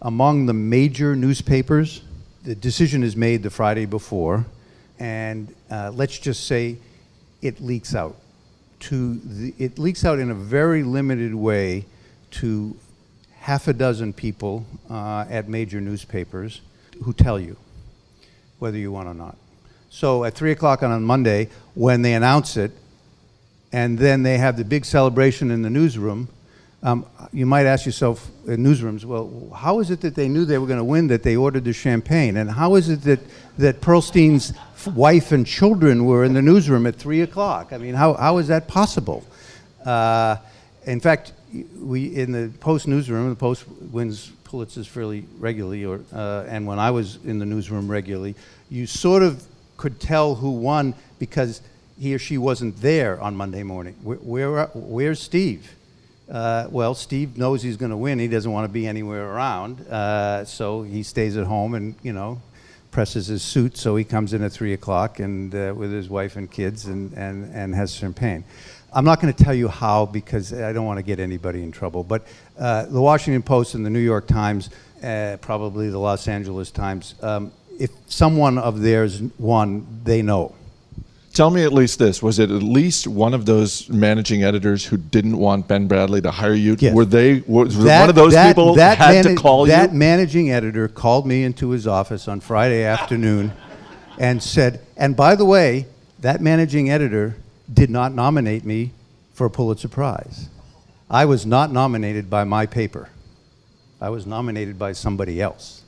[0.00, 2.02] among the major newspapers,
[2.42, 4.44] the decision is made the Friday before,
[4.98, 6.78] and uh, let's just say
[7.42, 8.16] it leaks out.
[8.80, 11.84] To the, it leaks out in a very limited way
[12.32, 12.76] to
[13.42, 16.60] half a dozen people uh, at major newspapers
[17.02, 17.56] who tell you
[18.60, 19.36] whether you want or not.
[19.90, 22.70] So at 3 o'clock on a Monday, when they announce it,
[23.72, 26.28] and then they have the big celebration in the newsroom,
[26.84, 30.58] um, you might ask yourself in newsrooms, well, how is it that they knew they
[30.58, 32.36] were going to win that they ordered the champagne?
[32.36, 33.20] And how is it that,
[33.58, 34.52] that Pearlstein's
[34.86, 37.72] wife and children were in the newsroom at 3 o'clock?
[37.72, 39.26] I mean, how, how is that possible?
[39.84, 40.36] Uh,
[40.86, 41.32] in fact,
[41.78, 46.78] we in the Post newsroom, the Post wins Pulitzers fairly regularly, or, uh, and when
[46.78, 48.34] I was in the newsroom regularly,
[48.70, 49.44] you sort of
[49.76, 51.62] could tell who won because
[51.98, 53.94] he or she wasn't there on Monday morning.
[54.02, 55.74] Where, where where's Steve?
[56.30, 58.18] Uh, well, Steve knows he's going to win.
[58.18, 62.12] He doesn't want to be anywhere around, uh, so he stays at home and you
[62.12, 62.40] know
[62.92, 63.76] presses his suit.
[63.76, 67.12] So he comes in at three o'clock and uh, with his wife and kids and,
[67.14, 68.44] and, and has champagne.
[68.94, 71.72] I'm not going to tell you how because I don't want to get anybody in
[71.72, 72.04] trouble.
[72.04, 72.26] But
[72.58, 74.68] uh, the Washington Post and the New York Times,
[75.02, 80.54] uh, probably the Los Angeles Times, um, if someone of theirs won, they know.
[81.32, 84.98] Tell me at least this: Was it at least one of those managing editors who
[84.98, 86.76] didn't want Ben Bradlee to hire you?
[86.78, 86.94] Yes.
[86.94, 87.42] Were they?
[87.46, 89.86] Was That- one of those that- people that had mana- to call That you?
[89.88, 93.52] That managing editor called me into his office on Friday afternoon
[94.18, 95.86] and said, and by the way,
[96.20, 97.36] that managing editor
[97.72, 98.92] did not nominate me
[99.32, 100.48] for a Pulitzer Prize.
[101.10, 103.08] I was not nominated by my paper.
[104.00, 105.82] I was nominated by somebody else.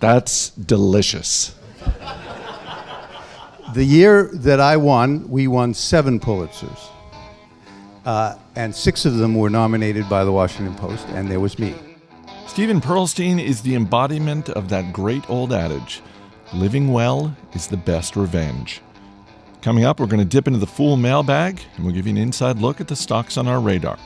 [0.00, 1.54] That's delicious.
[3.74, 6.90] The year that I won, we won seven Pulitzers.
[8.04, 11.74] Uh, and six of them were nominated by the Washington Post, and there was me.
[12.46, 16.02] Steven Pearlstein is the embodiment of that great old adage
[16.52, 18.82] living well is the best revenge.
[19.62, 22.18] Coming up, we're going to dip into the Fool mailbag and we'll give you an
[22.18, 23.96] inside look at the stocks on our radar.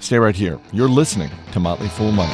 [0.00, 0.58] Stay right here.
[0.72, 2.32] You're listening to Motley Fool Money.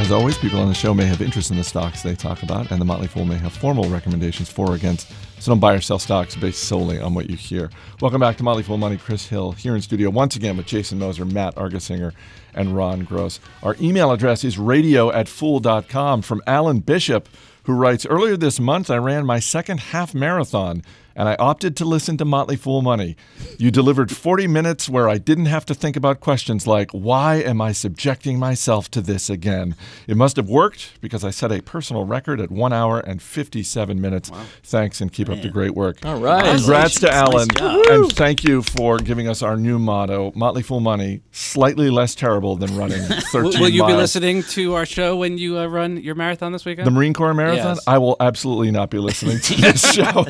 [0.00, 2.72] As always, people on the show may have interest in the stocks they talk about,
[2.72, 5.08] and the Motley Fool may have formal recommendations for or against.
[5.42, 7.68] So don't buy or sell stocks based solely on what you hear.
[8.00, 8.96] Welcome back to Motley Fool Money.
[8.96, 12.12] Chris Hill here in studio once again with Jason Moser, Matt Argersinger,
[12.54, 13.40] and Ron Gross.
[13.60, 17.28] Our email address is radio at fool.com from Alan Bishop,
[17.64, 21.84] who writes Earlier this month, I ran my second half marathon and I opted to
[21.84, 23.16] listen to Motley Fool Money.
[23.58, 27.60] You delivered 40 minutes where I didn't have to think about questions like, why am
[27.60, 29.76] I subjecting myself to this again?
[30.06, 34.00] It must have worked because I set a personal record at one hour and 57
[34.00, 34.30] minutes.
[34.62, 36.04] Thanks and keep up the great work.
[36.04, 36.56] All right.
[36.56, 37.48] Congrats to Alan.
[37.58, 42.14] Nice and thank you for giving us our new motto Motley Fool Money, slightly less
[42.14, 45.66] terrible than running 13 Will, will you be listening to our show when you uh,
[45.66, 46.86] run your marathon this weekend?
[46.86, 47.76] The Marine Corps Marathon?
[47.76, 47.84] Yes.
[47.86, 50.26] I will absolutely not be listening to this show.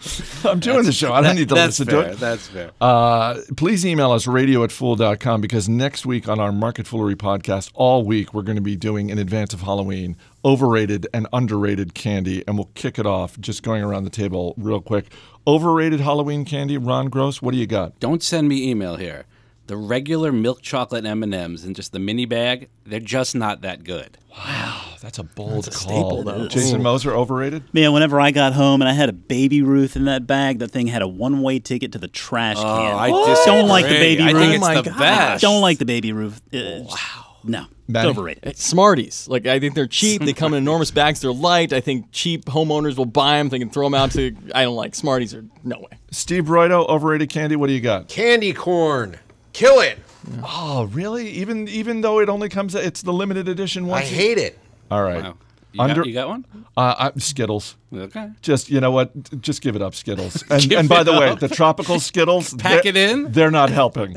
[0.44, 1.12] I'm doing the show.
[1.12, 2.04] I don't need to That's listen fair.
[2.04, 2.18] to it.
[2.18, 2.70] That's fair.
[2.80, 7.70] Uh, please email us radio at fool.com because next week on our Market Foolery podcast,
[7.74, 12.44] all week, we're going to be doing in advance of Halloween overrated and underrated candy.
[12.46, 15.12] And we'll kick it off just going around the table real quick.
[15.46, 17.98] Overrated Halloween candy, Ron Gross, what do you got?
[17.98, 19.24] Don't send me email here.
[19.66, 24.16] The regular milk chocolate M&Ms in just the mini bag, they're just not that good.
[24.36, 26.00] Oh, that's a bold That's a call.
[26.10, 26.48] staple, though.
[26.48, 26.82] Jason Ooh.
[26.84, 27.62] Moser, overrated?
[27.72, 30.70] Man, whenever I got home and I had a baby Ruth in that bag, that
[30.70, 32.94] thing had a one-way ticket to the trash Oh, can.
[32.96, 33.08] I
[33.46, 34.16] don't like the disagree.
[34.16, 34.40] baby I Ruth.
[34.42, 34.98] think it's Oh my the God.
[34.98, 35.42] best.
[35.42, 36.40] Don't like the baby Ruth.
[36.52, 37.24] Uh, wow.
[37.44, 38.08] No, Maddie?
[38.08, 38.44] overrated.
[38.44, 39.28] It's Smarties.
[39.28, 40.22] Like I think they're cheap.
[40.22, 41.20] They come in enormous bags.
[41.20, 41.72] They're light.
[41.72, 43.48] I think cheap homeowners will buy them.
[43.48, 44.34] They can throw them out to.
[44.54, 45.34] I don't like Smarties.
[45.34, 45.98] Are no way.
[46.10, 48.08] Steve Broido, overrated candy, what do you got?
[48.08, 49.18] Candy corn.
[49.52, 49.98] Kill it.
[50.42, 51.28] Oh, really?
[51.30, 53.98] Even even though it only comes, it's the limited edition one.
[54.02, 54.58] I hate it.
[54.90, 55.22] All right.
[55.22, 55.36] Wow.
[55.72, 56.44] You, got, you got one?
[56.76, 57.76] Uh, I, Skittles.
[57.94, 58.30] Okay.
[58.40, 59.40] Just you know what?
[59.40, 60.42] Just give it up, Skittles.
[60.50, 62.54] And, and by it the way, the tropical Skittles.
[62.58, 63.30] Pack they're- it in?
[63.32, 64.16] They're not helping.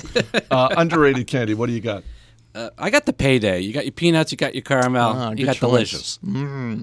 [0.49, 1.53] Uh, underrated candy.
[1.53, 2.03] What do you got,
[2.55, 3.59] Uh, I got the payday.
[3.61, 5.59] You got your peanuts, you got your caramel, Ah, you got choice.
[5.59, 6.19] delicious.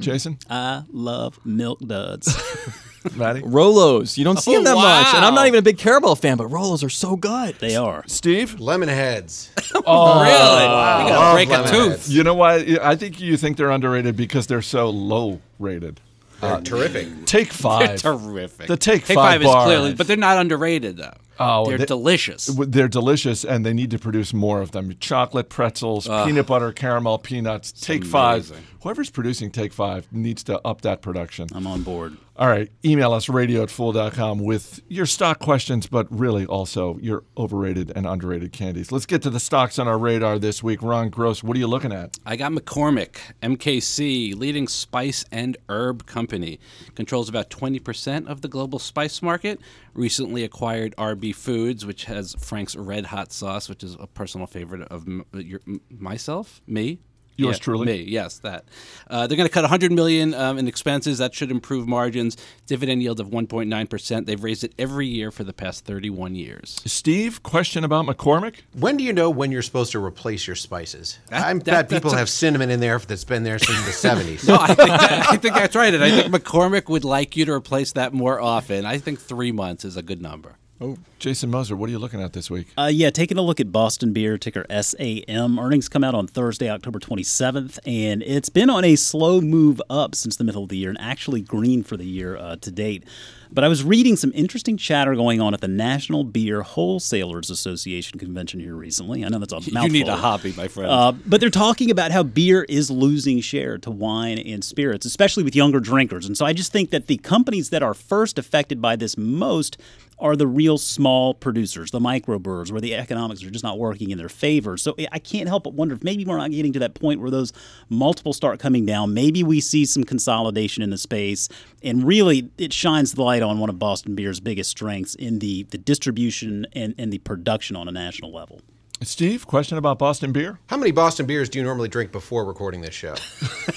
[0.00, 0.38] Jason?
[0.48, 2.28] I love milk duds.
[3.16, 3.42] Maddie?
[3.42, 4.16] Rolos.
[4.18, 6.16] You don't see oh, them that Oh, much, and I'm not even a big Caramel
[6.16, 7.56] fan, but Rolos are so good.
[7.56, 8.04] they are.
[8.06, 8.56] Steve?
[8.58, 9.50] Lemonheads.
[9.86, 10.32] Oh, really?
[10.32, 12.08] You gotta break a tooth.
[12.08, 12.78] You know why?
[12.82, 16.00] I think you think they're underrated because they're so low rated.
[16.40, 17.26] They're uh, terrific.
[17.26, 17.80] Take five.
[17.80, 18.22] They're five.
[18.22, 18.66] terrific.
[18.66, 21.14] The Take Take Five five, is clearly, but they're not underrated though.
[21.40, 22.46] Oh, they're they- delicious.
[22.46, 24.94] They're delicious, and they need to produce more of them.
[25.00, 27.72] Chocolate pretzels, peanut butter, caramel, peanuts.
[27.72, 28.52] Take five.
[28.82, 31.48] Whoever's producing Take Five needs to up that production.
[31.52, 32.16] I'm on board.
[32.38, 32.70] All right.
[32.84, 38.06] Email us radio at fool.com with your stock questions, but really also your overrated and
[38.06, 38.92] underrated candies.
[38.92, 40.80] Let's get to the stocks on our radar this week.
[40.80, 42.16] Ron Gross, what are you looking at?
[42.24, 46.60] I got McCormick, MKC, leading spice and herb company,
[46.94, 49.60] controls about 20% of the global spice market.
[49.94, 54.82] Recently acquired RB Foods, which has Frank's Red Hot sauce, which is a personal favorite
[54.82, 55.60] of your,
[55.90, 57.00] myself, me.
[57.38, 57.86] Yours Yeah, truly.
[57.86, 58.64] Me, yes, that.
[59.08, 61.18] Uh, they're going to cut 100 million um, in expenses.
[61.18, 62.36] That should improve margins.
[62.66, 64.26] Dividend yield of 1.9 percent.
[64.26, 66.80] They've raised it every year for the past 31 years.
[66.84, 68.56] Steve, question about McCormick?
[68.74, 71.18] When do you know when you're supposed to replace your spices?
[71.30, 74.08] That- I that- bet people a- have cinnamon in there that's been there since the
[74.08, 74.48] 70s.
[74.48, 75.94] No, I think, that, I think that's right.
[75.94, 78.84] And I think McCormick would like you to replace that more often.
[78.84, 80.56] I think three months is a good number.
[80.80, 82.68] Oh, Jason Moser, what are you looking at this week?
[82.78, 85.58] Uh, yeah, taking a look at Boston Beer, ticker SAM.
[85.58, 90.14] Earnings come out on Thursday, October 27th, and it's been on a slow move up
[90.14, 93.02] since the middle of the year and actually green for the year uh, to date.
[93.50, 98.18] But I was reading some interesting chatter going on at the National Beer Wholesalers Association
[98.18, 99.24] convention here recently.
[99.24, 99.82] I know that's a mouthful.
[99.88, 100.90] You need a hobby, my friend.
[100.90, 105.44] Uh, but they're talking about how beer is losing share to wine and spirits, especially
[105.44, 106.26] with younger drinkers.
[106.26, 109.78] And so I just think that the companies that are first affected by this most
[110.18, 111.07] are the real small
[111.40, 114.76] producers, the microbrewers, where the economics are just not working in their favor.
[114.76, 117.30] So I can't help but wonder if maybe we're not getting to that point where
[117.30, 117.52] those
[117.88, 119.14] multiples start coming down.
[119.14, 121.48] Maybe we see some consolidation in the space,
[121.82, 125.64] and really it shines the light on one of Boston Beer's biggest strengths in the,
[125.64, 128.60] the distribution and, and the production on a national level.
[129.02, 130.58] Steve, question about Boston beer?
[130.66, 133.14] How many Boston beers do you normally drink before recording this show?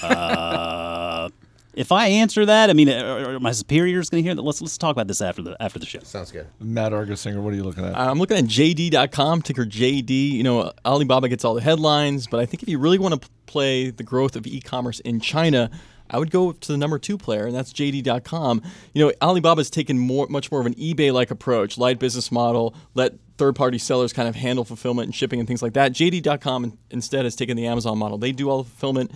[0.02, 1.28] Uh,
[1.74, 4.42] if I answer that, I mean, uh, are, are my superiors going to hear that?
[4.42, 6.00] Let's let's talk about this after the after the show.
[6.00, 6.46] Sounds good.
[6.60, 7.94] Matt Argersinger, what are you looking at?
[7.94, 10.32] Uh, I'm looking at JD.com, ticker JD.
[10.32, 13.28] You know, Alibaba gets all the headlines, but I think if you really want to
[13.46, 15.70] play the growth of e-commerce in China,
[16.10, 18.62] I would go to the number two player, and that's JD.com.
[18.92, 23.14] You know, Alibaba's taken more, much more of an eBay-like approach, light business model, let
[23.38, 25.92] third-party sellers kind of handle fulfillment and shipping and things like that.
[25.92, 28.18] JD.com instead has taken the Amazon model.
[28.18, 29.10] They do all the fulfillment,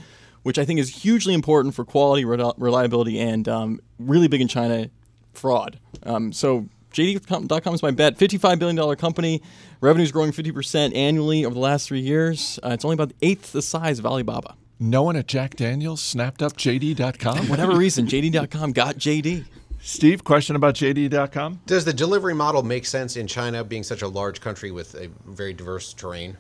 [0.47, 4.47] which I think is hugely important for quality, rel- reliability, and um, really big in
[4.47, 4.89] China
[5.33, 5.81] fraud.
[6.05, 8.17] Um, so JD.com is my bet.
[8.17, 9.43] $55 billion company.
[9.81, 12.61] Revenue's growing 50% annually over the last three years.
[12.63, 14.55] Uh, it's only about the eighth the size of Alibaba.
[14.79, 17.39] No one at Jack Daniels snapped up JD.com?
[17.39, 19.47] For whatever reason, JD.com got JD.
[19.81, 21.63] Steve, question about JD.com?
[21.67, 25.09] Does the delivery model make sense in China, being such a large country with a
[25.27, 26.37] very diverse terrain?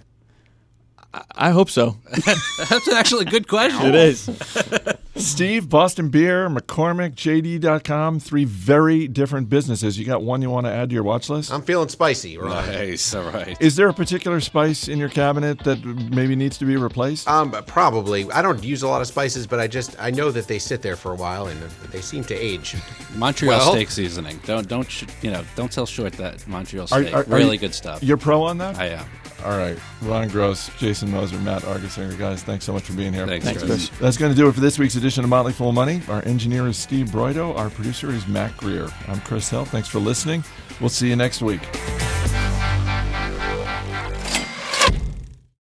[1.35, 1.97] I hope so.
[2.69, 3.87] That's actually a good question.
[3.87, 4.29] It is.
[5.17, 9.99] Steve, Boston Beer, McCormick, JD.com, three very different businesses.
[9.99, 11.51] You got one you want to add to your watch list?
[11.51, 12.51] I'm feeling spicy, Ron.
[12.67, 13.15] Nice.
[13.15, 13.57] All right.
[13.59, 17.27] Is there a particular spice in your cabinet that maybe needs to be replaced?
[17.29, 18.31] Um, probably.
[18.31, 20.83] I don't use a lot of spices, but I just I know that they sit
[20.83, 21.59] there for a while and
[21.93, 22.77] they seem to age.
[23.15, 24.39] Montreal Well- steak seasoning.
[24.45, 25.45] Don't don't sh- you know?
[25.55, 27.15] Don't sell short that Montreal steak.
[27.15, 28.03] are- are really you- good stuff.
[28.03, 28.77] You're pro on that?
[28.79, 29.07] I am.
[29.47, 29.79] All right.
[30.03, 32.19] Ron Gross, Jason Moser, Matt Argersinger.
[32.19, 33.29] Guys, thanks so much for being here.
[33.29, 33.89] Thanks, Thanks, Chris.
[33.89, 34.01] Chris.
[34.01, 36.03] That's going to do it for this week's edition of Motley Fool Money.
[36.09, 37.57] Our engineer is Steve Broido.
[37.57, 38.89] Our producer is Matt Greer.
[39.07, 39.65] I'm Chris Hill.
[39.65, 40.43] Thanks for listening.
[40.81, 41.63] We'll see you next week.